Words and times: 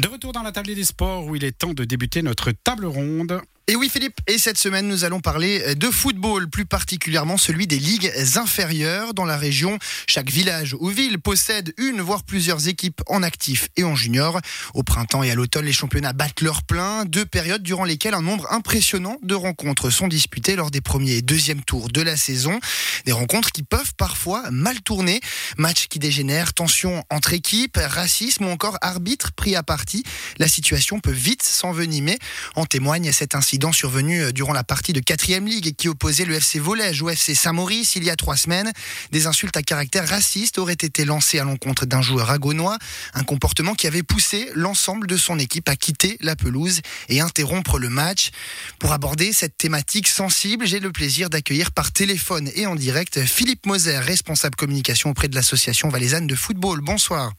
De 0.00 0.08
retour 0.08 0.32
dans 0.32 0.42
la 0.42 0.50
table 0.50 0.74
des 0.74 0.84
sports 0.84 1.26
où 1.26 1.36
il 1.36 1.44
est 1.44 1.52
temps 1.52 1.74
de 1.74 1.84
débuter 1.84 2.22
notre 2.22 2.52
table 2.52 2.86
ronde. 2.86 3.42
Et 3.70 3.76
oui 3.76 3.88
Philippe, 3.88 4.18
et 4.26 4.36
cette 4.36 4.58
semaine 4.58 4.88
nous 4.88 5.04
allons 5.04 5.20
parler 5.20 5.76
de 5.76 5.90
football, 5.92 6.50
plus 6.50 6.66
particulièrement 6.66 7.36
celui 7.36 7.68
des 7.68 7.78
ligues 7.78 8.10
inférieures 8.34 9.14
dans 9.14 9.24
la 9.24 9.36
région. 9.36 9.78
Chaque 10.08 10.28
village 10.28 10.74
ou 10.80 10.88
ville 10.88 11.20
possède 11.20 11.72
une 11.78 12.00
voire 12.00 12.24
plusieurs 12.24 12.66
équipes 12.66 13.00
en 13.06 13.22
actif 13.22 13.68
et 13.76 13.84
en 13.84 13.94
junior. 13.94 14.40
Au 14.74 14.82
printemps 14.82 15.22
et 15.22 15.30
à 15.30 15.36
l'automne, 15.36 15.66
les 15.66 15.72
championnats 15.72 16.12
battent 16.12 16.40
leur 16.40 16.64
plein, 16.64 17.04
deux 17.04 17.24
périodes 17.24 17.62
durant 17.62 17.84
lesquelles 17.84 18.14
un 18.14 18.22
nombre 18.22 18.52
impressionnant 18.52 19.18
de 19.22 19.36
rencontres 19.36 19.90
sont 19.90 20.08
disputées 20.08 20.56
lors 20.56 20.72
des 20.72 20.80
premiers 20.80 21.18
et 21.18 21.22
deuxièmes 21.22 21.62
tours 21.62 21.90
de 21.90 22.02
la 22.02 22.16
saison. 22.16 22.58
Des 23.06 23.12
rencontres 23.12 23.52
qui 23.52 23.62
peuvent 23.62 23.94
parfois 23.96 24.50
mal 24.50 24.80
tourner, 24.80 25.20
matchs 25.58 25.86
qui 25.86 26.00
dégénèrent, 26.00 26.54
tensions 26.54 27.04
entre 27.08 27.34
équipes, 27.34 27.78
racisme 27.80 28.46
ou 28.46 28.50
encore 28.50 28.78
arbitre 28.80 29.30
pris 29.30 29.54
à 29.54 29.62
partie. 29.62 30.02
La 30.38 30.48
situation 30.48 30.98
peut 30.98 31.12
vite 31.12 31.44
s'envenimer. 31.44 32.18
En 32.56 32.66
témoigne 32.66 33.12
cet 33.12 33.36
incident 33.36 33.59
survenu 33.70 34.22
euh, 34.22 34.32
durant 34.32 34.54
la 34.54 34.64
partie 34.64 34.92
de 34.92 35.00
4ème 35.00 35.44
Ligue 35.44 35.74
qui 35.76 35.88
opposait 35.88 36.24
le 36.24 36.34
FC 36.34 36.58
Volège 36.58 37.02
au 37.02 37.10
FC 37.10 37.34
Saint-Maurice 37.34 37.94
il 37.94 38.04
y 38.04 38.10
a 38.10 38.16
trois 38.16 38.36
semaines. 38.36 38.72
Des 39.12 39.26
insultes 39.26 39.56
à 39.56 39.62
caractère 39.62 40.08
raciste 40.08 40.58
auraient 40.58 40.72
été 40.72 41.04
lancées 41.04 41.38
à 41.38 41.44
l'encontre 41.44 41.84
d'un 41.84 42.00
joueur 42.00 42.30
agonois, 42.30 42.78
un 43.12 43.22
comportement 43.22 43.74
qui 43.74 43.86
avait 43.86 44.02
poussé 44.02 44.50
l'ensemble 44.54 45.06
de 45.06 45.16
son 45.16 45.38
équipe 45.38 45.68
à 45.68 45.76
quitter 45.76 46.16
la 46.20 46.36
pelouse 46.36 46.80
et 47.08 47.20
interrompre 47.20 47.78
le 47.78 47.90
match. 47.90 48.30
Pour 48.78 48.92
aborder 48.92 49.32
cette 49.32 49.58
thématique 49.58 50.08
sensible, 50.08 50.66
j'ai 50.66 50.80
le 50.80 50.90
plaisir 50.90 51.28
d'accueillir 51.28 51.70
par 51.70 51.92
téléphone 51.92 52.50
et 52.54 52.66
en 52.66 52.74
direct 52.74 53.20
Philippe 53.20 53.66
Moser, 53.66 53.98
responsable 53.98 54.56
communication 54.56 55.10
auprès 55.10 55.28
de 55.28 55.34
l'association 55.34 55.90
valaisanne 55.90 56.26
de 56.26 56.34
football. 56.34 56.80
Bonsoir. 56.80 57.34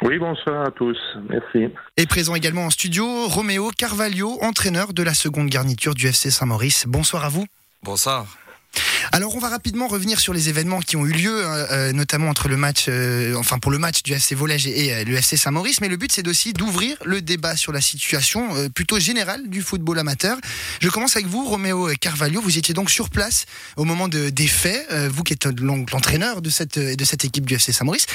Oui, 0.00 0.18
bonsoir 0.18 0.66
à 0.66 0.70
tous. 0.70 0.98
Merci. 1.28 1.72
Et 1.96 2.06
présent 2.06 2.34
également 2.34 2.66
en 2.66 2.70
studio, 2.70 3.28
Roméo 3.28 3.70
Carvalho, 3.76 4.38
entraîneur 4.42 4.92
de 4.92 5.02
la 5.02 5.14
seconde 5.14 5.48
garniture 5.48 5.94
du 5.94 6.06
FC 6.06 6.30
Saint-Maurice. 6.30 6.86
Bonsoir 6.88 7.24
à 7.24 7.28
vous. 7.28 7.46
Bonsoir. 7.82 8.26
Alors 9.10 9.34
on 9.34 9.38
va 9.38 9.48
rapidement 9.48 9.88
revenir 9.88 10.20
sur 10.20 10.32
les 10.32 10.48
événements 10.48 10.80
qui 10.80 10.96
ont 10.96 11.04
eu 11.04 11.12
lieu, 11.12 11.44
euh, 11.44 11.66
euh, 11.70 11.92
notamment 11.92 12.28
entre 12.28 12.48
le 12.48 12.56
match, 12.56 12.86
euh, 12.88 13.34
enfin 13.34 13.58
pour 13.58 13.72
le 13.72 13.78
match 13.78 14.02
du 14.02 14.12
FC 14.12 14.34
Volège 14.34 14.66
et, 14.66 15.04
le 15.04 15.16
FC 15.16 15.36
Saint-Maurice. 15.36 15.80
Mais 15.80 15.88
le 15.88 15.96
but 15.96 16.12
c'est 16.12 16.28
aussi 16.28 16.52
d'ouvrir 16.52 16.96
le 17.04 17.20
débat 17.20 17.56
sur 17.56 17.72
la 17.72 17.80
situation 17.80 18.68
plutôt 18.70 19.00
générale 19.00 19.48
du 19.48 19.62
football 19.62 19.98
amateur. 19.98 20.38
Je 20.80 20.88
commence 20.88 21.16
avec 21.16 21.26
vous, 21.26 21.44
Roméo 21.44 21.90
Carvalho. 22.00 22.40
Vous 22.40 22.58
étiez 22.58 22.74
donc 22.74 22.90
sur 22.90 23.10
place 23.10 23.46
au 23.76 23.84
moment 23.84 24.08
de, 24.08 24.30
des 24.30 24.46
faits, 24.46 24.92
vous 25.10 25.22
qui 25.22 25.32
êtes 25.32 25.46
l'entraîneur 25.60 26.42
de 26.42 26.50
cette 26.50 26.78
de 26.78 27.04
cette 27.04 27.24
équipe 27.24 27.46
du 27.46 27.54
FC 27.54 27.72
Saint-Maurice. 27.72 28.06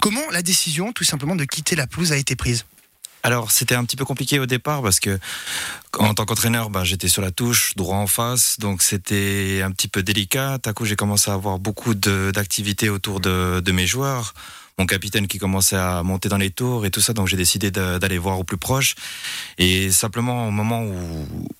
Comment 0.00 0.30
la 0.30 0.42
décision, 0.42 0.92
tout 0.92 1.04
simplement, 1.04 1.36
de 1.36 1.44
quitter 1.44 1.76
la 1.76 1.86
pelouse 1.86 2.12
a 2.12 2.16
été 2.16 2.36
prise? 2.36 2.64
Alors 3.24 3.50
c'était 3.50 3.74
un 3.74 3.84
petit 3.84 3.96
peu 3.96 4.04
compliqué 4.04 4.38
au 4.38 4.46
départ 4.46 4.82
parce 4.82 5.00
que 5.00 5.18
en 5.98 6.12
tant 6.12 6.26
qu'entraîneur, 6.26 6.68
bah, 6.68 6.84
j'étais 6.84 7.08
sur 7.08 7.22
la 7.22 7.30
touche, 7.30 7.74
droit 7.74 7.96
en 7.96 8.06
face, 8.06 8.58
donc 8.58 8.82
c'était 8.82 9.62
un 9.64 9.70
petit 9.70 9.88
peu 9.88 10.02
délicat. 10.02 10.58
À 10.64 10.72
coup, 10.72 10.84
j'ai 10.84 10.96
commencé 10.96 11.30
à 11.30 11.34
avoir 11.34 11.58
beaucoup 11.58 11.94
d'activités 11.94 12.90
autour 12.90 13.20
de, 13.20 13.62
mes 13.72 13.86
joueurs. 13.86 14.34
Mon 14.76 14.86
capitaine 14.86 15.28
qui 15.28 15.38
commençait 15.38 15.76
à 15.76 16.02
monter 16.02 16.28
dans 16.28 16.36
les 16.36 16.50
tours 16.50 16.84
et 16.84 16.90
tout 16.90 17.00
ça, 17.00 17.12
donc 17.12 17.28
j'ai 17.28 17.36
décidé 17.36 17.70
d'aller 17.70 18.18
voir 18.18 18.38
au 18.38 18.44
plus 18.44 18.56
proche. 18.56 18.94
Et 19.56 19.90
simplement 19.90 20.48
au 20.48 20.50
moment 20.50 20.84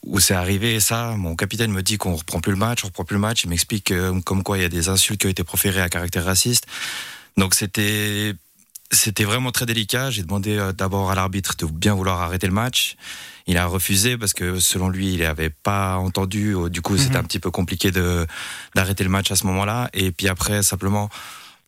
où, 0.04 0.20
c'est 0.20 0.34
arrivé, 0.34 0.80
ça, 0.80 1.14
mon 1.16 1.34
capitaine 1.34 1.70
me 1.70 1.82
dit 1.82 1.96
qu'on 1.96 2.16
reprend 2.16 2.40
plus 2.40 2.52
le 2.52 2.58
match, 2.58 2.84
on 2.84 2.88
reprend 2.88 3.04
plus 3.04 3.14
le 3.14 3.20
match. 3.20 3.44
Il 3.44 3.50
m'explique 3.50 3.90
euh, 3.90 4.20
comme 4.20 4.42
quoi 4.42 4.58
il 4.58 4.62
y 4.62 4.64
a 4.64 4.68
des 4.68 4.88
insultes 4.88 5.20
qui 5.20 5.26
ont 5.26 5.30
été 5.30 5.44
proférées 5.44 5.80
à 5.80 5.88
caractère 5.88 6.24
raciste. 6.24 6.66
Donc 7.36 7.54
c'était 7.54 8.34
c'était 8.90 9.24
vraiment 9.24 9.50
très 9.50 9.66
délicat. 9.66 10.10
J'ai 10.10 10.22
demandé 10.22 10.56
euh, 10.56 10.72
d'abord 10.72 11.10
à 11.10 11.14
l'arbitre 11.14 11.56
de 11.56 11.66
bien 11.66 11.94
vouloir 11.94 12.20
arrêter 12.20 12.46
le 12.46 12.52
match. 12.52 12.96
Il 13.46 13.58
a 13.58 13.66
refusé 13.66 14.16
parce 14.16 14.32
que 14.32 14.58
selon 14.58 14.88
lui, 14.88 15.14
il 15.14 15.20
n'avait 15.20 15.50
pas 15.50 15.96
entendu. 15.96 16.54
Du 16.70 16.80
coup, 16.80 16.96
c'était 16.96 17.14
mhm. 17.14 17.20
un 17.20 17.24
petit 17.24 17.38
peu 17.38 17.50
compliqué 17.50 17.90
de 17.90 18.26
d'arrêter 18.74 19.04
le 19.04 19.10
match 19.10 19.30
à 19.30 19.36
ce 19.36 19.46
moment-là. 19.46 19.90
Et 19.92 20.12
puis 20.12 20.28
après, 20.28 20.62
simplement 20.62 21.10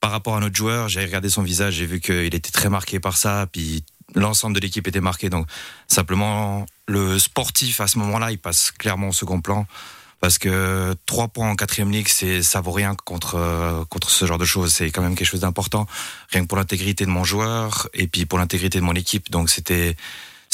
par 0.00 0.10
rapport 0.10 0.36
à 0.36 0.40
notre 0.40 0.54
joueur, 0.54 0.88
j'ai 0.88 1.04
regardé 1.04 1.28
son 1.28 1.42
visage, 1.42 1.74
j'ai 1.74 1.86
vu 1.86 2.00
qu'il 2.00 2.34
était 2.34 2.50
très 2.50 2.68
marqué 2.68 3.00
par 3.00 3.16
ça. 3.16 3.46
Puis 3.50 3.84
l'ensemble 4.14 4.54
de 4.54 4.60
l'équipe 4.60 4.86
était 4.86 5.00
marqué. 5.00 5.28
Donc 5.30 5.46
simplement, 5.88 6.66
le 6.86 7.18
sportif 7.18 7.80
à 7.80 7.86
ce 7.86 7.98
moment-là, 7.98 8.30
il 8.30 8.38
passe 8.38 8.70
clairement 8.70 9.08
au 9.08 9.12
second 9.12 9.40
plan 9.40 9.66
parce 10.20 10.38
que 10.38 10.94
trois 11.06 11.28
points 11.28 11.50
en 11.50 11.56
quatrième 11.56 11.90
ligue, 11.90 12.08
c'est 12.08 12.42
ça 12.42 12.60
vaut 12.60 12.72
rien 12.72 12.94
contre 13.04 13.36
euh, 13.36 13.84
contre 13.84 14.10
ce 14.10 14.24
genre 14.24 14.38
de 14.38 14.44
choses. 14.44 14.72
C'est 14.72 14.90
quand 14.90 15.02
même 15.02 15.14
quelque 15.14 15.28
chose 15.28 15.40
d'important, 15.40 15.86
rien 16.30 16.42
que 16.42 16.48
pour 16.48 16.58
l'intégrité 16.58 17.04
de 17.04 17.10
mon 17.10 17.24
joueur 17.24 17.88
et 17.94 18.06
puis 18.06 18.26
pour 18.26 18.38
l'intégrité 18.38 18.78
de 18.78 18.84
mon 18.84 18.94
équipe. 18.94 19.30
Donc 19.30 19.50
c'était 19.50 19.96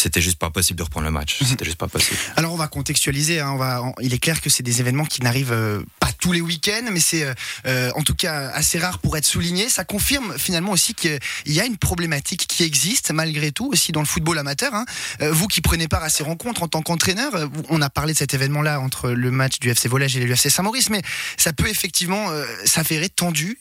c'était 0.03 0.21
juste 0.21 0.39
pas 0.39 0.51
possible 0.51 0.79
de 0.79 0.83
reprendre 0.83 1.07
le 1.07 1.13
match. 1.13 1.41
Mhm. 1.41 1.47
C'était 1.47 1.65
juste 1.65 1.79
pas 1.79 1.87
possible. 1.87 2.19
Alors 2.37 2.53
on 2.53 2.57
va 2.57 2.67
contextualiser. 2.67 3.39
Hein, 3.41 3.51
on 3.53 3.57
va, 3.57 3.83
il 4.01 4.13
est 4.13 4.19
clair 4.19 4.41
que 4.41 4.51
c'est 4.51 4.65
des 4.65 4.81
événements 4.81 5.05
qui 5.05 5.23
n'arrivent 5.23 5.53
euh, 5.53 5.83
pas 6.01 6.11
tous 6.19 6.33
les 6.33 6.41
week-ends, 6.41 6.89
mais 6.91 6.99
c'est 6.99 7.25
euh, 7.25 7.35
euh, 7.67 7.91
en 7.95 8.03
tout 8.03 8.15
cas 8.15 8.51
assez 8.51 8.79
rare 8.81 8.99
pour 8.99 9.17
être 9.17 9.25
souligné. 9.25 9.69
Ça 9.69 9.85
confirme 9.85 10.37
finalement 10.39 10.73
aussi 10.73 10.95
qu'il 10.95 11.21
y 11.47 11.61
a 11.61 11.65
une 11.65 11.77
problématique 11.77 12.47
qui 12.49 12.65
existe 12.65 13.13
malgré 13.13 13.53
tout 13.53 13.69
aussi 13.69 13.93
dans 13.93 14.01
le 14.01 14.07
football 14.07 14.39
amateur. 14.39 14.75
Hein. 14.75 14.85
vous 15.21 15.47
qui 15.47 15.61
prenez 15.61 15.87
part 15.87 16.03
à 16.03 16.09
ces 16.09 16.23
rencontres 16.23 16.63
en 16.63 16.69
tant 16.69 16.83
qu'entraîneur, 16.83 17.33
on 17.69 17.81
a 17.81 17.91
parlé 17.91 18.13
de 18.13 18.19
cet 18.19 18.34
événement-là 18.34 18.81
entre 18.81 19.11
le 19.11 19.31
match 19.31 19.59
du 19.61 19.71
FC 19.71 19.89
Volage 19.89 20.17
et 20.17 20.25
le 20.25 20.33
FC 20.33 20.51
Saint-Maurice, 20.51 20.91
mais 20.91 21.03
ça 21.37 21.53
peut 21.53 21.69
effectivement 21.69 22.29
s'avérer 22.65 23.09
tendu 23.09 23.59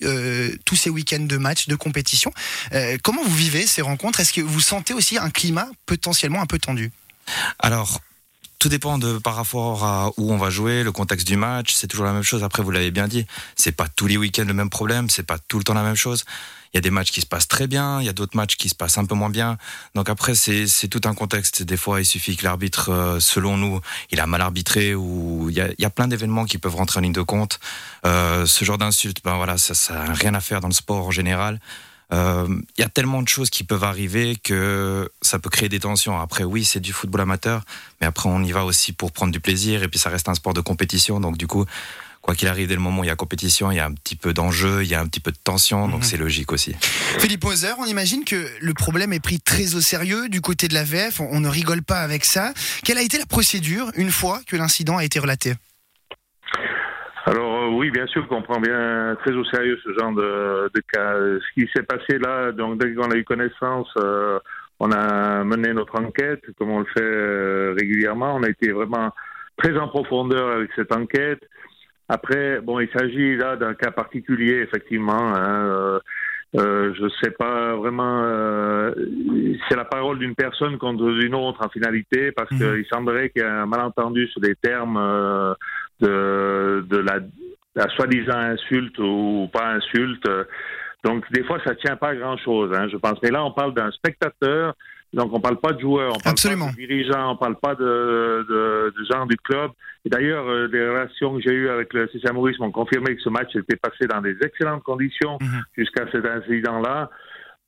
tous 0.66 0.76
ces 0.76 0.90
week-ends 0.90 1.20
de 1.20 1.38
matchs, 1.38 1.68
de 1.68 1.76
compétition. 1.76 2.32
comment 3.04 3.24
vous 3.24 3.36
vivez 3.36 3.68
ces 3.68 3.82
rencontres? 3.82 4.20
Est-ce 4.22 4.34
que 4.34 4.42
vous 4.42 4.62
sentez 4.62 4.94
aussi 4.94 5.18
un 5.18 5.30
climat 5.30 5.68
potentiellement 5.86 6.31
un 6.40 6.46
peu 6.46 6.60
tendu 6.60 6.92
Alors, 7.60 8.00
tout 8.62 8.70
dépend 8.70 9.00
de 9.00 9.18
par 9.18 9.36
rapport 9.36 9.84
à 9.84 10.12
où 10.18 10.32
on 10.32 10.38
va 10.38 10.52
jouer, 10.52 10.84
le 10.84 10.92
contexte 10.92 11.26
du 11.26 11.36
match. 11.36 11.74
C'est 11.74 11.88
toujours 11.88 12.06
la 12.06 12.14
même 12.14 12.22
chose. 12.22 12.44
Après, 12.44 12.62
vous 12.62 12.70
l'avez 12.70 12.92
bien 12.92 13.08
dit, 13.08 13.26
c'est 13.56 13.72
pas 13.72 13.88
tous 13.88 14.06
les 14.06 14.18
week-ends 14.18 14.46
le 14.46 14.54
même 14.54 14.70
problème, 14.70 15.10
c'est 15.10 15.26
pas 15.26 15.40
tout 15.40 15.58
le 15.58 15.64
temps 15.64 15.74
la 15.74 15.82
même 15.82 15.96
chose. 15.96 16.26
Il 16.72 16.78
y 16.78 16.80
a 16.80 16.82
des 16.82 16.92
matchs 16.92 17.12
qui 17.12 17.22
se 17.22 17.26
passent 17.26 17.48
très 17.48 17.66
bien, 17.66 18.00
il 18.00 18.06
y 18.06 18.10
a 18.10 18.14
d'autres 18.14 18.38
matchs 18.38 18.58
qui 18.58 18.70
se 18.70 18.76
passent 18.76 19.00
un 19.00 19.06
peu 19.06 19.16
moins 19.16 19.32
bien. 19.32 19.58
Donc 19.96 20.10
après, 20.10 20.36
c'est 20.36 20.88
tout 20.90 21.02
un 21.06 21.16
contexte. 21.16 21.64
Des 21.64 21.76
fois, 21.76 22.02
il 22.02 22.06
suffit 22.06 22.38
que 22.38 22.44
l'arbitre, 22.44 22.92
euh, 22.92 23.20
selon 23.20 23.58
nous, 23.58 23.82
il 24.12 24.20
a 24.20 24.28
mal 24.28 24.42
arbitré 24.42 24.94
ou 24.94 25.50
il 25.50 25.56
y 25.56 25.86
a, 25.86 25.90
plein 25.90 26.08
d'événements 26.08 26.46
qui 26.46 26.60
peuvent 26.60 26.76
rentrer 26.76 27.00
en 27.00 27.02
ligne 27.02 27.14
de 27.14 27.24
compte. 27.24 27.60
Euh, 28.06 28.46
ce 28.46 28.64
genre 28.64 28.78
d'insulte, 28.78 29.24
ben 29.24 29.38
voilà, 29.38 29.58
ça 29.58 29.94
n'a 29.94 30.14
rien 30.14 30.36
à 30.36 30.40
faire 30.40 30.62
dans 30.62 30.70
le 30.70 30.74
sport 30.74 31.08
en 31.08 31.12
général. 31.12 31.60
Il 32.12 32.18
euh, 32.18 32.62
y 32.78 32.84
a 32.84 32.90
tellement 32.90 33.22
de 33.22 33.30
choses 33.30 33.50
qui 33.50 33.64
peuvent 33.64 33.86
arriver 33.86 34.36
que 34.36 35.10
ça 35.22 35.40
peut 35.40 35.50
créer 35.50 35.70
des 35.70 35.80
tensions. 35.80 36.20
Après, 36.20 36.44
oui, 36.44 36.66
c'est 36.66 36.82
du 36.82 36.92
football 36.92 37.22
amateur, 37.22 37.64
mais 38.02 38.08
après, 38.08 38.28
on 38.28 38.44
y 38.44 38.52
va 38.52 38.66
aussi 38.66 38.92
pour 38.92 39.14
prendre 39.14 39.32
du 39.32 39.40
plaisir 39.40 39.82
et 39.82 39.88
puis 39.88 39.98
ça 39.98 40.10
reste 40.10 40.28
un 40.28 40.34
sport 40.34 40.54
de 40.54 40.60
compétition. 40.60 41.22
Donc, 41.22 41.38
du 41.38 41.48
coup, 41.48 41.66
quoi 42.22 42.36
qu'il 42.36 42.50
arrive, 42.50 42.68
dès 42.68 42.76
le 42.76 42.82
moment 42.82 43.02
où 43.02 43.04
il 43.06 43.08
y 43.08 43.12
a 43.12 43.16
compétition, 43.16 43.72
il 43.72 43.78
y 43.78 43.80
a 43.80 43.86
un 43.86 43.94
petit 43.94 44.18
peu 44.18 44.34
d'enjeu, 44.34 44.84
il 44.84 44.90
y 44.90 44.96
a 44.96 45.00
un 45.00 45.08
petit 45.08 45.22
peu 45.22 45.32
de 45.32 45.38
tension, 45.42 45.88
donc 45.88 46.02
mhm. 46.02 46.08
c'est 46.08 46.18
logique 46.18 46.52
aussi. 46.52 46.76
Philippe 47.20 47.44
Moser, 47.46 47.74
on 47.80 47.86
imagine 47.86 48.26
que 48.26 48.48
le 48.60 48.74
problème 48.74 49.14
est 49.14 49.20
pris 49.20 49.40
très 49.40 49.76
au 49.76 49.82
sérieux 49.82 50.28
du 50.30 50.42
côté 50.42 50.68
de 50.68 50.74
la 50.74 50.84
VF, 50.84 51.22
on 51.22 51.40
ne 51.40 51.48
rigole 51.48 51.82
pas 51.82 52.02
avec 52.02 52.26
ça. 52.26 52.54
Quelle 52.84 52.98
a 52.98 53.02
été 53.02 53.18
la 53.18 53.26
procédure 53.26 53.92
une 53.96 54.12
fois 54.12 54.42
que 54.48 54.56
l'incident 54.56 54.98
a 54.98 55.06
été 55.06 55.20
relaté? 55.20 55.56
Alors 57.26 57.64
euh, 57.64 57.68
oui, 57.70 57.92
bien 57.92 58.08
sûr 58.08 58.28
qu'on 58.28 58.42
prend 58.42 58.60
bien 58.60 59.16
très 59.24 59.34
au 59.34 59.46
sérieux 59.46 59.78
ce 59.84 59.94
genre 60.00 60.14
de, 60.14 60.72
de 60.74 60.82
cas. 60.92 61.14
Ce 61.16 61.54
qui 61.54 61.70
s'est 61.74 61.84
passé 61.84 62.18
là, 62.18 62.52
donc 62.52 62.80
dès 62.80 62.94
qu'on 62.94 63.12
a 63.12 63.16
eu 63.16 63.24
connaissance, 63.24 63.92
euh, 63.98 64.40
on 64.80 64.92
a 64.92 65.44
mené 65.44 65.74
notre 65.74 66.02
enquête, 66.02 66.44
comme 66.58 66.72
on 66.72 66.80
le 66.80 66.86
fait 66.86 67.02
euh, 67.02 67.76
régulièrement. 67.78 68.36
On 68.36 68.44
a 68.44 68.50
été 68.50 68.72
vraiment 68.72 69.12
très 69.58 69.78
en 69.78 69.88
profondeur 69.88 70.50
avec 70.50 70.72
cette 70.76 70.96
enquête. 70.96 71.44
Après, 72.10 72.60
bon, 72.60 72.80
il 72.80 72.90
s'agit 72.90 73.38
là 73.38 73.56
d'un 73.56 73.74
cas 73.76 73.92
particulier, 73.92 74.56
effectivement. 74.56 75.34
Hein, 75.36 76.00
euh, 76.58 76.94
je 76.98 77.04
ne 77.04 77.10
sais 77.24 77.32
pas 77.32 77.76
vraiment. 77.76 78.24
Euh, 78.24 78.94
c'est 79.70 79.78
la 79.78 79.86
parole 79.86 80.20
d'une 80.20 80.36
personne 80.36 80.78
contre 80.78 81.08
une 81.08 81.34
autre 81.34 81.66
en 81.66 81.70
finalité, 81.70 82.32
parce 82.34 82.52
mhm. 82.52 82.58
qu'il 82.60 82.86
semblerait 82.92 83.30
qu'il 83.30 83.42
y 83.42 83.46
ait 83.46 83.50
un 83.50 83.66
malentendu 83.66 84.28
sur 84.28 84.42
des 84.42 84.56
termes 84.56 84.98
euh, 84.98 85.54
de, 86.02 86.86
de 86.90 86.98
la, 86.98 87.20
la 87.76 87.88
soi-disant 87.90 88.38
insulte 88.38 88.98
ou 89.00 89.50
pas 89.52 89.74
insulte. 89.74 90.28
Donc 91.04 91.24
des 91.32 91.44
fois, 91.44 91.60
ça 91.64 91.76
tient 91.76 91.96
pas 91.96 92.10
à 92.10 92.16
grand 92.16 92.38
chose, 92.38 92.72
hein, 92.74 92.88
je 92.92 92.98
pense. 92.98 93.18
Mais 93.24 93.32
là, 93.32 93.44
on 93.44 93.52
parle 93.52 93.74
d'un 93.74 93.92
spectateur 93.92 94.76
donc, 95.14 95.34
on 95.34 95.42
parle 95.42 95.60
pas 95.60 95.74
de 95.74 95.80
joueurs, 95.80 96.14
on 96.16 96.20
parle 96.20 96.34
Absolument. 96.34 96.68
pas 96.68 96.72
de 96.72 96.78
dirigeants, 96.78 97.32
on 97.34 97.36
parle 97.36 97.56
pas 97.58 97.76
de, 97.76 98.46
de, 98.48 98.94
de 98.98 99.06
gens 99.12 99.26
du 99.26 99.36
club. 99.36 99.72
Et 100.06 100.10
d'ailleurs, 100.10 100.48
euh, 100.48 100.68
les 100.72 100.88
relations 100.88 101.36
que 101.36 101.42
j'ai 101.42 101.52
eues 101.54 101.70
avec 101.70 101.94
le 101.94 102.08
CC 102.08 102.32
Maurice 102.32 102.58
m'ont 102.60 102.72
confirmé 102.72 103.16
que 103.16 103.22
ce 103.22 103.30
match 103.30 103.54
était 103.56 103.76
passé 103.76 104.08
dans 104.08 104.22
des 104.22 104.38
excellentes 104.42 104.84
conditions 104.84 105.38
mhm. 105.42 105.64
jusqu'à 105.78 106.06
cet 106.12 106.26
incident-là. 106.26 107.10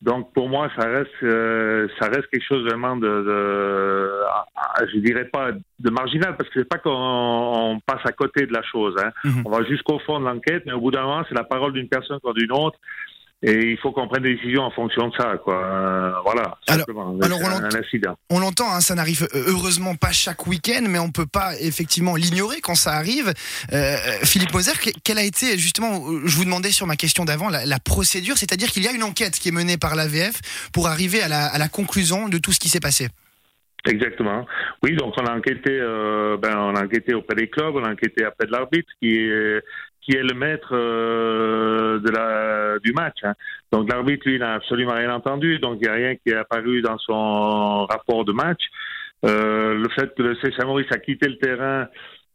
Donc, 0.04 0.34
pour 0.34 0.50
moi, 0.50 0.70
ça 0.78 0.86
reste, 0.86 1.10
euh, 1.24 1.88
ça 1.98 2.10
reste 2.10 2.28
quelque 2.28 2.46
chose 2.46 2.66
vraiment 2.66 2.98
de, 2.98 3.08
de 3.08 4.12
je 4.92 4.98
dirais 4.98 5.24
pas 5.26 5.52
de 5.80 5.90
marginal, 5.90 6.36
parce 6.36 6.50
que 6.50 6.60
c'est 6.60 6.68
pas 6.68 6.78
qu'on 6.78 7.80
passe 7.86 8.02
à 8.04 8.12
côté 8.12 8.46
de 8.46 8.52
la 8.52 8.62
chose. 8.64 8.96
Hein. 9.02 9.12
Mhm. 9.24 9.44
On 9.46 9.50
va 9.50 9.64
jusqu'au 9.64 10.00
fond 10.00 10.20
de 10.20 10.26
l'enquête, 10.26 10.64
mais 10.66 10.74
au 10.74 10.82
bout 10.82 10.92
d'un 10.92 11.04
moment, 11.04 11.24
c'est 11.30 11.36
la 11.36 11.46
parole 11.46 11.72
d'une 11.72 11.88
personne 11.88 12.20
contre 12.20 12.36
d'une 12.36 12.52
autre. 12.52 12.78
Et 13.44 13.72
il 13.72 13.78
faut 13.78 13.92
qu'on 13.92 14.07
prenne 14.07 14.24
des 14.24 14.36
décisions 14.36 14.63
en 14.63 14.72
fonction 14.72 15.10
de 15.10 15.13
ça, 15.18 15.34
quoi. 15.44 15.62
Euh, 15.62 16.12
voilà. 16.24 16.57
Alors, 16.68 16.86
alors 17.22 17.40
on 18.30 18.40
l'entend, 18.40 18.72
hein, 18.74 18.80
ça 18.80 18.95
n'arrive 18.95 19.28
euh, 19.36 19.44
heureusement 19.48 19.95
pas 19.95 20.13
chaque 20.13 20.48
week-end, 20.48 20.84
mais 20.88 20.98
on 20.98 21.12
peut 21.12 21.25
pas 21.25 21.60
effectivement 21.60 22.16
l'ignorer 22.16 22.62
quand 22.62 22.75
ça 22.75 22.94
arrive. 22.94 23.34
Euh, 23.74 23.98
Philippe 24.24 24.54
Moser, 24.54 24.72
quelle 25.04 25.18
a 25.18 25.24
été 25.24 25.57
justement, 25.57 26.06
je 26.24 26.36
vous 26.38 26.45
demandais 26.45 26.72
sur 26.72 26.88
ma 26.88 26.95
question 26.95 27.25
d'avant, 27.25 27.50
la, 27.50 27.66
la, 27.66 27.80
procédure, 27.80 28.38
c'est-à-dire 28.38 28.72
qu'il 28.72 28.84
y 28.84 28.88
a 28.88 28.94
une 28.94 29.04
enquête 29.04 29.38
qui 29.38 29.50
est 29.50 29.51
menée 29.51 29.78
par 29.78 29.95
l'AVF 29.95 30.69
pour 30.72 30.88
arriver 30.88 31.22
à 31.22 31.28
la, 31.28 31.45
à 31.48 31.57
la 31.57 31.68
conclusion 31.68 32.30
de 32.30 32.38
tout 32.38 32.54
ce 32.54 32.60
qui 32.60 32.69
s'est 32.69 32.80
passé. 32.80 33.10
Exactement. 33.85 34.45
Oui, 34.81 34.95
donc 34.95 35.13
on 35.19 35.25
a 35.25 35.35
enquêté, 35.35 35.77
euh, 35.81 36.38
ben 36.38 36.57
on 36.57 36.75
a 36.75 36.85
enquêté 36.85 37.13
auprès 37.13 37.35
des 37.35 37.50
clubs, 37.50 37.75
on 37.75 37.83
a 37.83 37.91
enquêté 37.91 38.25
auprès 38.25 38.47
de 38.47 38.51
l'arbitre 38.51 38.89
qui 39.01 39.18
est 39.18 39.62
qui 40.03 40.18
est 40.18 40.24
le 40.24 40.33
maître 40.33 40.69
euh, 40.74 42.00
de 42.00 42.09
la 42.09 42.80
du 42.80 42.94
match. 42.94 43.18
Hein. 43.24 43.33
Donc 43.71 43.91
l'arbitre 43.91 44.27
lui 44.27 44.39
n'a 44.39 44.53
absolument 44.53 44.94
rien 44.94 45.13
entendu, 45.13 45.59
donc 45.59 45.77
il 45.81 45.83
n'y 45.83 45.89
a 45.89 45.94
rien 45.94 46.15
qui 46.15 46.30
est 46.30 46.35
apparu 46.35 46.81
dans 46.81 46.97
son 46.97 47.85
rapport 47.85 48.25
de 48.25 48.33
match. 48.33 48.62
Euh, 49.25 49.75
le 49.75 49.89
fait 49.89 50.13
que 50.15 50.21
le 50.21 50.35
CSA 50.35 50.65
Maurice 50.65 50.91
a 50.91 50.97
quitté 50.97 51.30
le 51.30 51.38
terrain, 51.38 51.88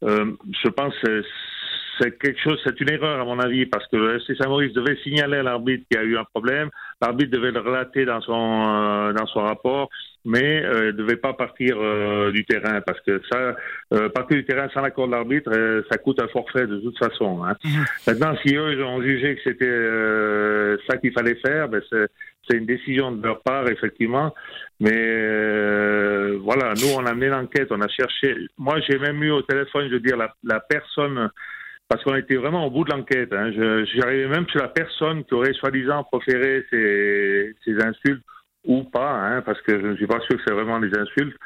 euh, 0.05 0.33
je 0.63 0.69
pense 0.69 0.95
c'est 2.01 2.19
quelque 2.19 2.41
chose, 2.41 2.61
c'est 2.65 2.81
une 2.81 2.91
erreur 2.91 3.21
à 3.21 3.25
mon 3.25 3.39
avis, 3.41 3.67
parce 3.67 3.87
que 3.89 3.97
le 3.97 4.17
FC 4.17 4.37
Saint-Maurice 4.37 4.73
devait 4.73 4.97
signaler 5.03 5.39
à 5.39 5.43
l'arbitre 5.43 5.85
qu'il 5.91 6.01
y 6.01 6.03
a 6.03 6.07
eu 6.07 6.17
un 6.17 6.25
problème, 6.25 6.71
l'arbitre 7.01 7.31
devait 7.31 7.53
le 7.53 7.61
relater 7.61 8.05
dans 8.05 8.21
son 8.21 8.33
euh, 8.67 9.13
dans 9.13 9.27
son 9.27 9.41
rapport, 9.41 9.89
mais 10.25 10.63
euh, 10.65 10.87
ne 10.87 10.93
devait 10.93 11.17
pas 11.17 11.33
partir 11.33 11.77
euh, 11.79 12.31
du 12.33 12.45
terrain, 12.45 12.81
parce 12.81 13.01
que 13.01 13.21
ça, 13.31 13.57
euh, 13.95 14.09
partir 14.09 14.37
du 14.37 14.45
terrain 14.45 14.69
sans 14.75 14.83
l'accord 14.83 15.07
de 15.07 15.13
l'arbitre, 15.13 15.51
ça 15.91 15.99
coûte 15.99 16.21
un 16.21 16.29
forfait 16.29 16.67
de 16.67 16.79
toute 16.79 16.99
façon. 16.99 17.45
Hein. 17.45 17.55
Mhm. 17.65 17.85
Maintenant, 18.07 18.37
si 18.45 18.55
eux 18.55 18.85
ont 18.85 19.03
jugé 19.03 19.37
que 19.37 19.43
c'était 19.45 20.87
ça 20.87 20.97
qu'il 20.99 21.13
fallait 21.13 21.37
faire, 21.37 21.69
ben 21.69 21.81
c'est 21.91 22.57
une 22.57 22.67
décision 22.67 23.13
de 23.13 23.23
leur 23.23 23.43
part, 23.43 23.69
effectivement. 23.69 24.35
Mais 24.81 26.37
voilà, 26.39 26.75
nous, 26.75 26.89
on 26.97 27.07
a 27.07 27.15
mené 27.15 27.29
l'enquête, 27.29 27.69
on 27.71 27.81
a 27.81 27.89
cherché. 27.89 28.37
Moi, 28.57 28.81
j'ai 28.89 28.99
même 28.99 29.23
eu 29.23 29.31
au 29.31 29.43
téléphone, 29.43 29.89
je 29.89 29.95
veux 29.95 30.01
dire, 30.01 30.17
la, 30.17 30.35
la 30.45 30.61
personne 30.61 31.31
parce 31.89 32.05
qu'on 32.05 32.15
était 32.17 32.37
vraiment 32.37 32.67
au 32.67 32.71
bout 32.71 32.85
de 32.85 32.91
l'enquête. 32.91 33.33
Hein. 33.33 33.51
J'arrivais 33.53 34.29
même 34.29 34.47
sur 34.49 34.61
la 34.61 34.69
personne 34.69 35.25
qui 35.25 35.35
aurait 35.35 35.55
soi-disant 35.55 36.05
proféré 36.05 36.65
ces, 36.71 37.55
ces, 37.65 37.83
insultes 37.83 38.23
ou 38.65 38.85
pas, 38.85 39.11
hein, 39.11 39.43
parce 39.43 39.61
que 39.63 39.81
je 39.81 39.87
ne 39.87 39.97
suis 39.97 40.07
pas 40.07 40.21
sûr 40.21 40.37
que 40.37 40.43
c'est 40.47 40.55
vraiment 40.55 40.81
des 40.81 40.97
insultes. 40.97 41.37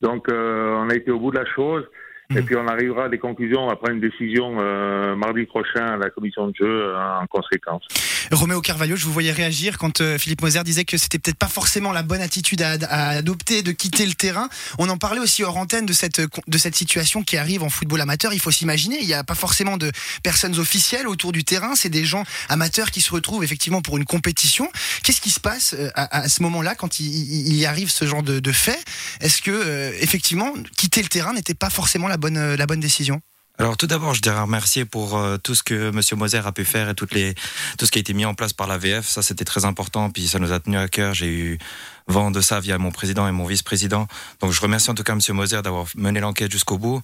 Donc 0.00 0.28
euh, 0.28 0.74
on 0.76 0.90
a 0.90 0.94
été 0.94 1.10
au 1.10 1.20
bout 1.20 1.30
de 1.30 1.38
la 1.38 1.46
chose. 1.46 1.84
Et 2.34 2.42
puis 2.42 2.56
on 2.56 2.66
arrivera 2.66 3.04
à 3.04 3.08
des 3.08 3.18
conclusions, 3.18 3.68
après 3.68 3.92
une 3.92 4.00
décision 4.00 4.56
euh, 4.58 5.14
mardi 5.14 5.44
prochain 5.44 5.86
à 5.86 5.96
la 5.96 6.10
commission 6.10 6.48
de 6.48 6.54
jeu 6.58 6.66
euh, 6.66 7.20
en 7.20 7.26
conséquence. 7.28 7.84
Roméo 8.32 8.60
Carvalho, 8.60 8.96
je 8.96 9.04
vous 9.04 9.12
voyais 9.12 9.30
réagir 9.30 9.78
quand 9.78 10.00
euh, 10.00 10.18
Philippe 10.18 10.42
Moser 10.42 10.64
disait 10.64 10.84
que 10.84 10.96
c'était 10.96 11.20
peut-être 11.20 11.38
pas 11.38 11.46
forcément 11.46 11.92
la 11.92 12.02
bonne 12.02 12.20
attitude 12.20 12.62
à, 12.62 13.08
adopter 13.10 13.62
de 13.62 13.70
quitter 13.70 14.04
le 14.06 14.14
terrain. 14.14 14.48
On 14.78 14.88
en 14.88 14.96
parlait 14.96 15.20
aussi 15.20 15.44
hors 15.44 15.56
antenne 15.56 15.86
de 15.86 15.92
cette, 15.92 16.20
de 16.20 16.58
cette 16.58 16.74
situation 16.74 17.22
qui 17.22 17.36
arrive 17.36 17.62
en 17.62 17.68
football 17.68 18.00
amateur. 18.00 18.32
Il 18.32 18.40
faut 18.40 18.50
s'imaginer, 18.50 18.98
il 19.00 19.06
n'y 19.06 19.14
a 19.14 19.22
pas 19.22 19.36
forcément 19.36 19.76
de 19.76 19.92
personnes 20.24 20.58
officielles 20.58 21.06
autour 21.06 21.30
du 21.30 21.44
terrain, 21.44 21.76
c'est 21.76 21.90
des 21.90 22.04
gens 22.04 22.24
amateurs 22.48 22.90
qui 22.90 23.00
se 23.00 23.12
retrouvent 23.12 23.44
effectivement 23.44 23.82
pour 23.82 23.98
une 23.98 24.04
compétition. 24.04 24.68
Qu'est-ce 25.04 25.20
qui 25.20 25.30
se 25.30 25.40
passe 25.40 25.76
à, 25.94 26.28
ce 26.28 26.42
moment-là 26.42 26.74
quand 26.74 26.98
il, 26.98 27.54
y 27.54 27.66
arrive 27.66 27.90
ce 27.90 28.04
genre 28.04 28.24
de, 28.24 28.40
de 28.40 28.52
fait? 28.52 28.82
Est-ce 29.20 29.42
que 29.42 29.92
effectivement 30.00 30.52
quitter 30.76 31.02
le 31.02 31.08
terrain 31.08 31.32
n'était 31.32 31.54
pas 31.54 31.70
forcément 31.70 32.08
la 32.08 32.15
bonne, 32.16 32.54
la 32.54 32.66
bonne 32.66 32.80
décision 32.80 33.20
alors 33.58 33.78
tout 33.78 33.86
d'abord, 33.86 34.12
je 34.12 34.20
dirais 34.20 34.38
remercier 34.38 34.84
pour 34.84 35.16
euh, 35.16 35.38
tout 35.38 35.54
ce 35.54 35.62
que 35.62 35.90
Monsieur 35.90 36.14
Moser 36.14 36.42
a 36.44 36.52
pu 36.52 36.66
faire 36.66 36.90
et 36.90 36.94
tout 36.94 37.06
ce 37.10 37.90
qui 37.90 37.98
a 37.98 38.00
été 38.00 38.12
mis 38.12 38.26
en 38.26 38.34
place 38.34 38.52
par 38.52 38.66
la 38.66 38.76
VF. 38.76 39.08
Ça, 39.08 39.22
c'était 39.22 39.46
très 39.46 39.64
important. 39.64 40.10
Puis 40.10 40.28
ça 40.28 40.38
nous 40.38 40.52
a 40.52 40.60
tenu 40.60 40.76
à 40.76 40.88
cœur. 40.88 41.14
J'ai 41.14 41.28
eu 41.28 41.58
vent 42.06 42.30
de 42.30 42.42
ça 42.42 42.60
via 42.60 42.76
mon 42.76 42.90
président 42.90 43.26
et 43.26 43.32
mon 43.32 43.46
vice-président. 43.46 44.08
Donc 44.40 44.52
je 44.52 44.60
remercie 44.60 44.90
en 44.90 44.94
tout 44.94 45.02
cas 45.02 45.14
Monsieur 45.14 45.32
Moser 45.32 45.62
d'avoir 45.62 45.86
mené 45.94 46.20
l'enquête 46.20 46.52
jusqu'au 46.52 46.76
bout. 46.76 47.00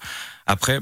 Après, 0.47 0.81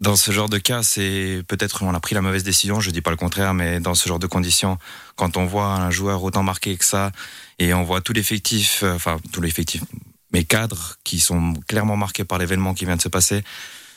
dans 0.00 0.16
ce 0.16 0.32
genre 0.32 0.48
de 0.48 0.58
cas, 0.58 0.82
c'est 0.82 1.44
peut-être 1.46 1.84
on 1.84 1.94
a 1.94 2.00
pris 2.00 2.16
la 2.16 2.20
mauvaise 2.20 2.42
décision. 2.42 2.80
Je 2.80 2.90
dis 2.90 3.02
pas 3.02 3.12
le 3.12 3.16
contraire, 3.16 3.54
mais 3.54 3.78
dans 3.78 3.94
ce 3.94 4.08
genre 4.08 4.18
de 4.18 4.26
conditions, 4.26 4.78
quand 5.14 5.36
on 5.36 5.46
voit 5.46 5.68
un 5.76 5.92
joueur 5.92 6.24
autant 6.24 6.42
marqué 6.42 6.76
que 6.76 6.84
ça 6.84 7.12
et 7.60 7.72
on 7.72 7.84
voit 7.84 8.00
tout 8.00 8.12
l'effectif, 8.12 8.82
euh, 8.82 8.94
enfin 8.94 9.18
tout 9.30 9.40
l'effectif, 9.40 9.82
mes 10.32 10.44
cadres 10.44 10.96
qui 11.04 11.20
sont 11.20 11.54
clairement 11.66 11.96
marqués 11.96 12.24
par 12.24 12.38
l'événement 12.38 12.74
qui 12.74 12.84
vient 12.84 12.96
de 12.96 13.02
se 13.02 13.08
passer, 13.08 13.44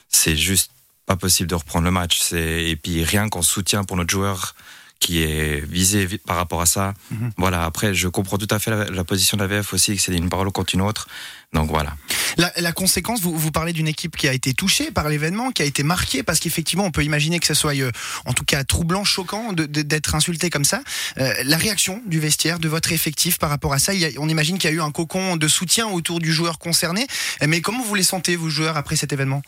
c'est 0.10 0.36
juste 0.36 0.72
pas 1.06 1.16
possible 1.16 1.50
de 1.50 1.56
reprendre 1.56 1.86
le 1.86 1.92
match. 1.92 2.34
Et 2.34 2.76
puis 2.82 3.04
rien 3.04 3.30
qu'en 3.30 3.42
soutien 3.42 3.84
pour 3.84 3.98
notre 3.98 4.12
joueur 4.12 4.56
qui 5.00 5.22
est 5.24 5.64
visé 5.66 6.08
par 6.26 6.38
rapport 6.38 6.62
à 6.62 6.66
ça. 6.66 6.94
Mhm. 7.12 7.32
Voilà, 7.38 7.66
après, 7.66 7.94
je 7.94 8.08
comprends 8.08 8.38
tout 8.38 8.48
à 8.50 8.60
fait 8.60 8.72
la, 8.72 9.04
position 9.04 9.38
de 9.38 9.44
la 9.44 9.48
VF 9.48 9.74
aussi, 9.74 9.96
que 9.96 10.02
c'est 10.02 10.14
une 10.14 10.30
parole 10.30 10.52
contre 10.52 10.74
une 10.74 10.82
autre. 10.82 11.08
Donc 11.54 11.70
voilà. 11.70 11.96
La, 12.38 12.72
conséquence, 12.72 13.22
vous, 13.22 13.38
vous 13.38 13.52
parlez 13.52 13.72
d'une 13.72 13.88
équipe 13.88 14.18
qui 14.18 14.28
a 14.28 14.34
été 14.34 14.54
touchée 14.54 14.92
par 14.92 15.08
l'événement, 15.08 15.52
qui 15.52 15.62
a 15.62 15.66
été 15.66 15.84
marquée, 15.84 16.24
parce 16.24 16.40
qu'effectivement, 16.40 16.86
on 16.86 16.92
peut 16.92 17.04
imaginer 17.04 17.40
que 17.40 17.46
ce 17.46 17.54
soit, 17.54 17.76
euh, 17.76 17.92
en 18.26 18.34
tout 18.34 18.44
cas, 18.44 18.64
troublant, 18.64 19.04
choquant 19.04 19.54
d'être 19.54 20.16
insulté 20.16 20.50
comme 20.50 20.66
ça. 20.66 20.82
Euh, 21.18 21.34
la 21.44 21.58
réaction 21.58 22.02
du 22.08 22.20
vestiaire, 22.20 22.60
de 22.60 22.68
votre 22.68 22.92
effectif 22.92 23.38
par 23.38 23.50
rapport 23.50 23.74
à 23.74 23.80
ça, 23.80 23.94
on 24.18 24.28
imagine 24.28 24.58
qu'il 24.58 24.70
y 24.70 24.74
a 24.74 24.76
eu 24.76 24.82
un 24.82 24.92
cocon 24.92 25.38
de 25.38 25.48
soutien 25.48 25.88
autour 25.88 26.20
du 26.20 26.34
joueur 26.34 26.60
concerné. 26.60 27.08
Mais 27.46 27.62
comment 27.62 27.84
vous 27.84 27.96
les 27.96 28.04
sentez, 28.04 28.36
vous 28.36 28.50
joueurs, 28.50 28.76
après 28.76 28.96
cet 28.96 29.14
événement? 29.14 29.42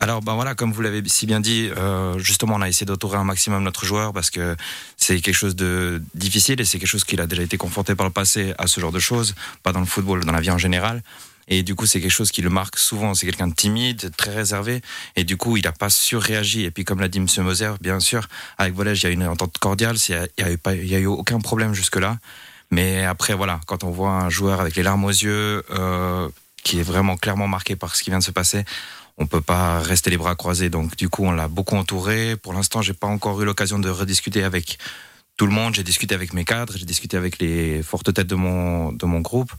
Alors 0.00 0.22
ben 0.22 0.34
voilà, 0.34 0.54
comme 0.54 0.72
vous 0.72 0.82
l'avez 0.82 1.02
si 1.06 1.26
bien 1.26 1.40
dit, 1.40 1.70
euh, 1.76 2.18
justement 2.18 2.54
on 2.54 2.62
a 2.62 2.68
essayé 2.68 2.86
d'autorer 2.86 3.16
un 3.16 3.24
maximum 3.24 3.62
notre 3.64 3.84
joueur 3.84 4.12
parce 4.12 4.30
que 4.30 4.56
c'est 4.96 5.20
quelque 5.20 5.34
chose 5.34 5.56
de 5.56 6.02
difficile 6.14 6.60
et 6.60 6.64
c'est 6.64 6.78
quelque 6.78 6.88
chose 6.88 7.04
qu'il 7.04 7.20
a 7.20 7.26
déjà 7.26 7.42
été 7.42 7.56
confronté 7.56 7.94
par 7.94 8.06
le 8.06 8.12
passé 8.12 8.54
à 8.58 8.66
ce 8.66 8.80
genre 8.80 8.92
de 8.92 9.00
choses, 9.00 9.34
pas 9.62 9.72
dans 9.72 9.80
le 9.80 9.86
football, 9.86 10.24
dans 10.24 10.32
la 10.32 10.40
vie 10.40 10.50
en 10.50 10.58
général. 10.58 11.02
Et 11.48 11.62
du 11.62 11.74
coup, 11.74 11.86
c'est 11.86 12.00
quelque 12.00 12.10
chose 12.10 12.30
qui 12.30 12.42
le 12.42 12.50
marque 12.50 12.78
souvent. 12.78 13.14
C'est 13.14 13.26
quelqu'un 13.26 13.48
de 13.48 13.54
timide, 13.54 14.12
très 14.16 14.34
réservé. 14.34 14.82
Et 15.16 15.24
du 15.24 15.36
coup, 15.36 15.56
il 15.56 15.64
n'a 15.64 15.72
pas 15.72 15.88
surréagi. 15.88 16.64
Et 16.64 16.70
puis, 16.70 16.84
comme 16.84 17.00
l'a 17.00 17.08
dit 17.08 17.18
M. 17.18 17.26
Moser, 17.38 17.72
bien 17.80 18.00
sûr, 18.00 18.28
avec 18.58 18.74
Volège, 18.74 19.02
il 19.02 19.06
y 19.06 19.08
a 19.08 19.12
une 19.12 19.26
entente 19.26 19.56
cordiale. 19.58 19.96
Il 20.08 20.28
n'y 20.38 20.44
a, 20.44 20.96
a 20.96 21.00
eu 21.00 21.06
aucun 21.06 21.40
problème 21.40 21.72
jusque-là. 21.72 22.18
Mais 22.70 23.04
après, 23.04 23.34
voilà, 23.34 23.60
quand 23.66 23.82
on 23.82 23.90
voit 23.90 24.10
un 24.10 24.28
joueur 24.28 24.60
avec 24.60 24.76
les 24.76 24.82
larmes 24.82 25.04
aux 25.04 25.10
yeux, 25.10 25.64
euh, 25.70 26.28
qui 26.62 26.80
est 26.80 26.82
vraiment 26.82 27.16
clairement 27.16 27.48
marqué 27.48 27.76
par 27.76 27.96
ce 27.96 28.02
qui 28.02 28.10
vient 28.10 28.18
de 28.18 28.24
se 28.24 28.30
passer, 28.30 28.64
on 29.18 29.26
peut 29.26 29.40
pas 29.40 29.80
rester 29.80 30.10
les 30.10 30.16
bras 30.16 30.34
croisés. 30.34 30.70
Donc 30.70 30.96
du 30.96 31.08
coup, 31.08 31.24
on 31.24 31.32
l'a 31.32 31.48
beaucoup 31.48 31.76
entouré. 31.76 32.36
Pour 32.36 32.52
l'instant, 32.52 32.82
j'ai 32.82 32.94
pas 32.94 33.06
encore 33.06 33.40
eu 33.42 33.44
l'occasion 33.44 33.78
de 33.78 33.90
rediscuter 33.90 34.44
avec 34.44 34.78
tout 35.36 35.46
le 35.46 35.52
monde. 35.52 35.74
J'ai 35.74 35.82
discuté 35.82 36.14
avec 36.14 36.32
mes 36.32 36.44
cadres, 36.44 36.74
j'ai 36.76 36.84
discuté 36.84 37.16
avec 37.16 37.38
les 37.38 37.82
fortes 37.82 38.12
têtes 38.12 38.26
de 38.26 38.34
mon 38.34 38.92
de 38.92 39.06
mon 39.06 39.20
groupe. 39.20 39.52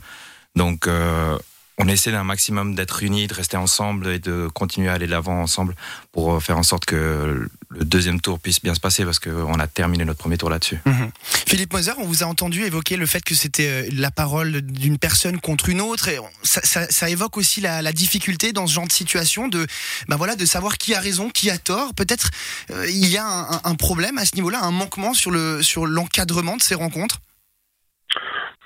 Donc 0.55 0.87
euh, 0.87 1.37
on 1.77 1.87
essaie 1.87 2.11
d'un 2.11 2.23
maximum 2.23 2.75
d'être 2.75 3.03
unis, 3.03 3.27
de 3.27 3.33
rester 3.33 3.57
ensemble 3.57 4.07
et 4.07 4.19
de 4.19 4.49
continuer 4.53 4.89
à 4.89 4.93
aller 4.93 5.05
de 5.05 5.11
l'avant 5.11 5.41
ensemble 5.41 5.75
pour 6.11 6.33
euh, 6.33 6.39
faire 6.39 6.57
en 6.57 6.63
sorte 6.63 6.85
que 6.85 7.49
le 7.71 7.85
deuxième 7.85 8.19
tour 8.19 8.39
puisse 8.39 8.61
bien 8.63 8.73
se 8.73 8.79
passer 8.79 9.05
parce 9.05 9.19
qu'on 9.19 9.59
a 9.59 9.67
terminé 9.67 10.03
notre 10.03 10.19
premier 10.19 10.37
tour 10.37 10.49
là-dessus. 10.49 10.79
Mhm. 10.85 11.11
Philippe 11.21 11.73
Moser, 11.73 11.91
on 11.99 12.03
vous 12.03 12.23
a 12.23 12.25
entendu 12.25 12.63
évoquer 12.63 12.97
le 12.97 13.05
fait 13.05 13.23
que 13.23 13.35
c'était 13.35 13.69
euh, 13.69 13.89
la 13.93 14.09
parole 14.09 14.61
d'une 14.61 14.97
personne 14.97 15.39
contre 15.39 15.69
une 15.69 15.81
autre. 15.81 16.09
Et 16.09 16.17
ça, 16.43 17.09
évoque 17.09 17.37
aussi 17.37 17.61
la, 17.61 17.91
difficulté 17.91 18.53
dans 18.53 18.65
ce 18.65 18.73
genre 18.73 18.87
de 18.87 18.91
situation 18.91 19.47
de, 19.47 19.65
ben 20.07 20.15
voilà, 20.15 20.35
de 20.35 20.45
savoir 20.45 20.77
qui 20.77 20.95
a 20.95 20.99
raison, 20.99 21.29
qui 21.29 21.49
a 21.49 21.57
tort. 21.57 21.93
Peut-être 21.93 22.29
euh, 22.71 22.85
il 22.87 23.07
y 23.07 23.17
a 23.17 23.25
un, 23.25 23.59
un, 23.63 23.75
problème 23.75 24.17
à 24.17 24.25
ce 24.25 24.35
niveau-là, 24.35 24.59
un 24.63 24.71
manquement 24.71 25.13
sur 25.13 25.31
le 25.31 25.61
sur 25.61 25.85
l'encadrement 25.85 26.55
de 26.55 26.61
ces 26.61 26.75
rencontres? 26.75 27.19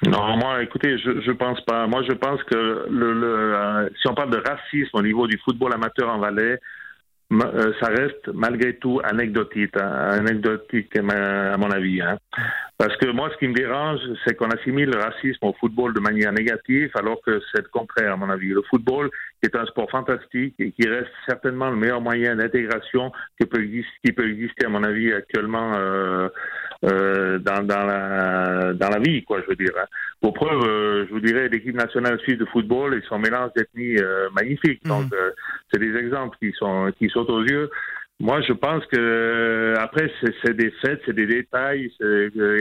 Non, 0.05 0.38
moi, 0.38 0.62
écoutez, 0.63 0.98
je 0.98 1.22
je 1.22 1.31
pense 1.31 1.60
pas. 1.65 1.88
Moi, 1.88 2.03
je 2.07 2.13
pense 2.13 2.41
que 2.43 2.86
le, 2.89 3.13
le 3.13 3.55
euh, 3.55 3.89
si 4.01 4.07
on 4.07 4.15
parle 4.15 4.31
de 4.31 4.43
racisme 4.45 4.95
au 4.98 5.01
niveau 5.01 5.27
du 5.27 5.39
football 5.43 5.74
amateur 5.74 6.10
en 6.10 6.19
Valais, 6.19 6.53
euh, 6.53 6.57
ça 7.81 7.87
reste 7.87 8.29
malgré 8.33 8.75
tout 8.75 8.99
anecdotique, 9.03 9.75
hein, 9.77 10.19
anecdotique 10.19 10.95
à 10.97 11.57
mon 11.57 11.71
avis. 11.71 12.01
Hein. 12.01 12.17
Parce 12.77 12.95
que 12.97 13.09
moi, 13.11 13.29
ce 13.31 13.37
qui 13.37 13.47
me 13.47 13.53
dérange, 13.53 13.99
c'est 14.25 14.35
qu'on 14.35 14.49
assimile 14.49 14.89
le 14.89 14.99
racisme 14.99 15.45
au 15.45 15.53
football 15.53 15.93
de 15.93 15.99
manière 15.99 16.33
négative, 16.33 16.91
alors 16.95 17.21
que 17.25 17.39
c'est 17.51 17.61
le 17.61 17.69
contraire, 17.69 18.13
à 18.13 18.17
mon 18.17 18.29
avis. 18.29 18.49
Le 18.49 18.61
football 18.69 19.09
est 19.41 19.55
un 19.55 19.65
sport 19.67 19.89
fantastique 19.89 20.55
et 20.59 20.71
qui 20.71 20.87
reste 20.87 21.11
certainement 21.27 21.69
le 21.69 21.77
meilleur 21.77 22.01
moyen 22.01 22.35
d'intégration 22.35 23.11
qui 23.39 23.47
peut, 23.47 23.63
qui 24.03 24.11
peut 24.11 24.29
exister, 24.29 24.65
à 24.65 24.69
mon 24.69 24.83
avis, 24.83 25.13
actuellement 25.13 25.73
euh, 25.75 26.29
euh, 26.83 27.39
dans, 27.39 27.63
dans, 27.65 27.85
la, 27.85 28.73
dans 28.73 28.89
la 28.89 28.99
vie, 28.99 29.23
quoi, 29.23 29.41
je 29.41 29.47
veux 29.47 29.55
dire. 29.55 29.73
Hein. 29.79 29.85
Pour 30.21 30.33
preuve, 30.33 30.61
euh, 30.67 31.05
je 31.07 31.13
vous 31.13 31.19
dirais, 31.19 31.49
l'équipe 31.49 31.75
nationale 31.75 32.19
suisse 32.19 32.37
de 32.37 32.45
football 32.45 32.95
et 32.95 33.01
son 33.07 33.19
mélange 33.19 33.51
d'ethnies 33.55 33.97
euh, 33.97 34.29
magnifique. 34.33 34.81
Mhm. 34.85 34.89
Donc, 34.89 35.13
euh, 35.13 35.31
c'est 35.71 35.79
des 35.79 35.95
exemples 35.95 36.37
qui 36.39 36.51
sont 36.53 36.91
qui 36.97 37.09
sautent 37.09 37.29
aux 37.29 37.43
yeux. 37.43 37.69
Moi, 38.19 38.41
je 38.41 38.53
pense 38.53 38.85
que 38.85 39.73
après, 39.79 40.11
c'est 40.21 40.55
des 40.55 40.71
faits, 40.81 41.01
c'est 41.05 41.15
des 41.15 41.25
détails. 41.25 41.91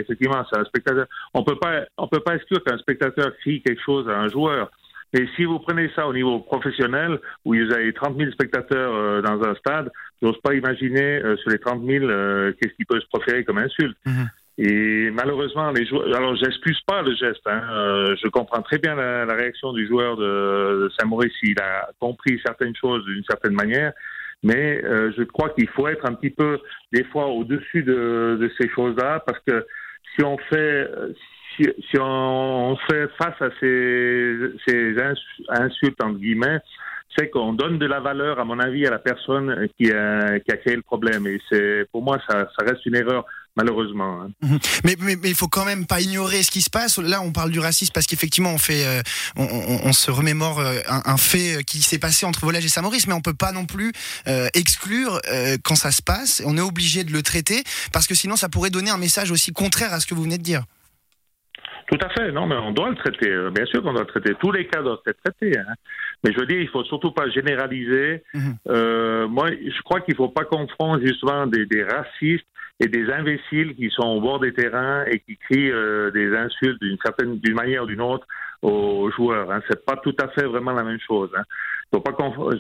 effectivement, 0.01 0.45
c'est 0.51 0.59
un 0.59 0.65
spectateur. 0.65 1.07
On 1.35 1.45
peut 1.45 1.59
pas, 1.59 1.85
on 1.99 2.09
peut 2.09 2.21
pas 2.21 2.35
exclure 2.37 2.65
qu'un 2.65 2.79
spectateur 2.79 3.37
crie 3.39 3.63
quelque 3.63 3.83
chose 3.83 4.09
à 4.09 4.19
un 4.19 4.29
joueur. 4.29 4.71
Et 5.15 5.27
si 5.37 5.45
vous 5.45 5.59
prenez 5.59 5.91
ça 5.95 6.07
au 6.07 6.15
niveau 6.15 6.41
professionnel, 6.41 7.19
où 7.45 7.55
vous 7.55 7.73
avez 7.73 7.93
30 7.93 8.17
000 8.17 8.31
spectateurs 8.33 8.95
euh, 8.95 9.21
dans 9.21 9.43
un 9.43 9.55
stade, 9.57 9.91
j'ose 10.23 10.41
pas 10.43 10.55
imaginer 10.55 11.23
euh, 11.23 11.37
sur 11.39 11.51
les 11.51 11.59
30 11.59 11.85
000 11.85 12.05
euh, 12.05 12.53
qu'est-ce 12.61 12.75
qui 12.75 12.85
peut 12.85 13.01
se 13.01 13.07
proférer 13.09 13.45
comme 13.45 13.59
insulte. 13.59 13.97
Mhm. 14.07 14.29
Et 14.59 15.11
malheureusement, 15.11 15.71
les 15.73 15.87
joueurs. 15.87 16.15
Alors, 16.15 16.37
j'excuse 16.37 16.79
pas 16.87 17.01
le 17.03 17.15
geste. 17.15 17.41
Hein. 17.47 17.63
Euh, 17.73 18.15
je 18.23 18.29
comprends 18.29 18.61
très 18.63 18.79
bien 18.79 18.95
la, 18.95 19.25
la 19.25 19.35
réaction 19.35 19.73
du 19.73 19.87
joueur 19.89 20.17
de, 20.19 20.85
de 20.85 20.91
Saint-Maurice. 20.99 21.33
Il 21.43 21.59
a 21.59 21.89
compris 21.99 22.39
certaines 22.45 22.77
choses 22.77 23.03
d'une 23.07 23.25
certaine 23.25 23.55
manière. 23.55 23.93
Mais 24.43 24.83
euh, 24.85 25.11
je 25.17 25.23
crois 25.23 25.51
qu'il 25.51 25.69
faut 25.69 25.89
être 25.89 26.05
un 26.05 26.13
petit 26.15 26.31
peu, 26.31 26.59
des 26.93 27.05
fois, 27.05 27.29
au-dessus 27.29 27.83
de, 27.83 28.37
de 28.41 28.51
ces 28.61 28.69
choses-là, 28.69 29.23
parce 29.27 29.39
que 29.47 29.65
si 30.15 30.23
on 30.25 30.37
fait, 30.37 30.87
si, 31.57 31.63
si 31.91 31.97
on 31.99 32.77
fait 32.91 33.09
face 33.17 33.41
à 33.41 33.49
ces, 33.61 34.37
ces 34.67 34.97
ins- 35.01 35.15
insultes 35.49 36.03
entre 36.05 36.19
guillemets, 36.19 36.59
c'est 37.17 37.31
qu'on 37.31 37.53
donne 37.53 37.79
de 37.79 37.87
la 37.87 38.01
valeur, 38.01 38.39
à 38.39 38.45
mon 38.45 38.59
avis, 38.59 38.87
à 38.87 38.91
la 38.91 38.99
personne 38.99 39.69
qui 39.79 39.91
a, 39.91 40.39
créé 40.41 40.77
le 40.77 40.83
problème. 40.83 41.27
Et 41.27 41.41
c'est, 41.51 41.87
pour 41.93 42.03
moi, 42.03 42.19
ça, 42.29 42.47
reste 42.61 42.87
une 42.87 42.97
erreur, 42.97 43.25
malheureusement. 43.57 44.23
hein. 44.23 44.59
Mais 44.85 44.97
mais 44.99 45.17
mais 45.17 45.29
il 45.29 45.35
faut 45.35 45.49
quand 45.49 45.65
même 45.65 45.87
pas 45.87 46.01
ignorer 46.01 46.43
ce 46.43 46.51
qui 46.51 46.63
se 46.63 46.71
passe. 46.71 46.99
Là, 46.99 47.21
on 47.23 47.33
parle 47.33 47.51
du 47.51 47.61
racisme 47.61 47.93
parce 47.93 48.07
qu'effectivement, 48.07 48.53
on 48.53 48.59
fait, 48.59 48.87
euh, 48.87 49.03
on, 49.37 49.93
se 49.93 50.11
remémore 50.11 50.61
euh, 50.61 50.81
un, 50.87 51.17
fait 51.17 51.65
qui 51.65 51.83
s'est 51.83 51.99
passé 51.99 52.27
entre 52.27 52.41
Volage 52.41 52.65
et 52.65 52.69
Saint-Maurice, 52.69 53.07
mais 53.07 53.15
on 53.15 53.21
peut 53.21 53.35
pas 53.35 53.53
non 53.53 53.67
plus 53.67 53.93
euh, 54.27 54.49
exclure 54.55 55.21
euh, 55.31 55.57
quand 55.63 55.77
ça 55.77 55.91
se 55.91 56.03
passe. 56.03 56.43
On 56.47 56.57
est 56.57 56.63
obligé 56.63 57.05
de 57.05 57.13
le 57.13 57.23
traiter 57.23 57.63
parce 57.93 58.07
que 58.07 58.15
sinon, 58.15 58.37
ça 58.37 58.49
pourrait 58.49 58.71
donner 58.71 58.91
un 58.91 58.99
message 58.99 59.31
aussi 59.31 59.53
contraire 59.53 59.93
à 59.93 60.01
ce 60.01 60.07
que 60.07 60.15
vous 60.15 60.23
venez 60.23 60.39
de 60.39 60.43
dire. 60.43 60.65
Tout 61.93 61.99
à 62.07 62.09
fait, 62.09 62.33
non, 62.33 62.47
mais 62.47 62.57
on 62.57 62.73
doit 62.73 62.89
le 62.89 62.97
traiter. 62.97 63.29
Euh, 63.31 63.51
Bien 63.51 63.67
sûr 63.67 63.83
qu'on 63.83 63.93
doit 63.93 64.01
le 64.03 64.07
traiter. 64.07 64.35
Tous 64.41 64.51
les 64.51 64.67
cas 64.67 64.81
doivent 64.81 65.01
être 65.07 65.21
traités. 65.23 65.59
hein. 65.59 65.75
Mais 66.25 66.33
je 66.33 66.39
veux 66.41 66.47
dire, 66.47 66.59
il 66.59 66.69
faut 66.69 66.85
surtout 66.85 67.13
pas 67.13 67.29
généraliser. 67.29 68.23
Mhm. 68.33 68.55
Euh, 68.69 69.29
moi, 69.29 69.51
je 69.51 69.83
crois 69.83 70.01
qu'il 70.01 70.15
faut 70.17 70.29
pas 70.31 70.45
confondre 70.45 71.05
justement 71.05 71.47
des, 71.47 71.67
des 71.67 71.85
racistes 71.85 72.47
et 72.81 72.89
des 72.89 73.11
imbéciles 73.13 73.75
qui 73.77 73.91
sont 73.91 74.07
au 74.09 74.21
bord 74.23 74.41
des 74.41 74.55
terrains 74.55 75.05
et 75.05 75.19
qui 75.21 75.37
crient 75.37 75.71
euh, 75.71 76.11
des 76.13 76.35
insultes 76.35 76.81
d'une 76.81 76.97
certaine, 77.05 77.39
d'une 77.39 77.55
manière 77.55 77.83
ou 77.83 77.87
d'une 77.87 78.01
autre 78.01 78.27
aux 78.63 79.11
joueurs. 79.11 79.51
Hein. 79.51 79.61
C'est 79.69 79.85
pas 79.85 79.97
tout 79.97 80.17
à 80.19 80.29
fait 80.29 80.47
vraiment 80.47 80.73
la 80.73 80.85
même 80.85 81.01
chose. 81.07 81.31
Hein. 81.37 81.43
Faut 81.93 82.01
pas 82.01 82.13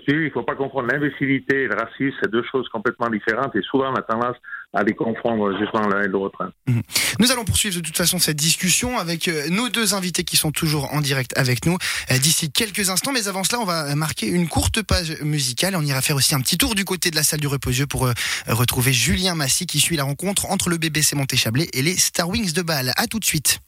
dis, 0.06 0.14
il 0.14 0.30
faut 0.30 0.42
pas 0.42 0.54
confondre 0.54 0.88
l'imbécilité 0.92 1.62
et 1.62 1.66
le 1.66 1.74
racisme. 1.74 2.14
C'est 2.22 2.30
deux 2.30 2.44
choses 2.52 2.68
complètement 2.68 3.08
différentes 3.08 3.56
et 3.56 3.62
souvent 3.62 3.90
on 3.90 3.94
a 3.94 4.02
tendance 4.02 4.36
à 4.74 4.82
les 4.82 4.94
confondre 4.94 5.58
justement 5.58 5.88
l'un 5.88 6.02
et 6.02 6.08
l'autre. 6.08 6.42
hein. 6.42 6.72
Nous 7.18 7.32
allons 7.32 7.44
poursuivre 7.44 7.76
de 7.76 7.80
toute 7.80 7.96
façon 7.96 8.18
cette 8.18 8.36
discussion 8.36 8.98
avec 8.98 9.28
euh, 9.28 9.48
nos 9.48 9.70
deux 9.70 9.94
invités 9.94 10.22
qui 10.22 10.36
sont 10.36 10.52
toujours 10.52 10.92
en 10.92 11.00
direct 11.00 11.32
avec 11.36 11.64
nous 11.64 11.78
euh, 12.10 12.18
d'ici 12.18 12.52
quelques 12.52 12.90
instants. 12.90 13.12
Mais 13.12 13.26
avant 13.26 13.42
cela, 13.42 13.60
on 13.60 13.64
va 13.64 13.94
marquer 13.94 14.26
une 14.26 14.48
courte 14.48 14.82
page 14.82 15.18
musicale. 15.22 15.76
On 15.76 15.82
ira 15.82 16.02
faire 16.02 16.16
aussi 16.16 16.34
un 16.34 16.40
petit 16.40 16.58
tour 16.58 16.74
du 16.74 16.84
côté 16.84 17.10
de 17.10 17.16
la 17.16 17.22
salle 17.22 17.40
du 17.40 17.46
reposieux 17.46 17.86
pour 17.86 18.06
euh, 18.06 18.12
retrouver 18.48 18.92
Julien 18.92 19.34
Massy 19.34 19.66
qui 19.66 19.80
suit 19.80 19.96
la 19.96 20.04
rencontre 20.04 20.50
entre 20.50 20.68
le 20.68 20.76
BBC 20.76 21.16
Montéchablais 21.16 21.68
et 21.72 21.80
les 21.80 21.96
Star 21.96 22.28
Wings 22.28 22.52
de 22.52 22.60
Bâle. 22.60 22.92
À 22.96 23.06
tout 23.06 23.18
de 23.18 23.24
suite. 23.24 23.62